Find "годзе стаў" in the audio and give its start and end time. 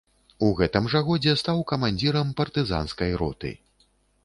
1.09-1.61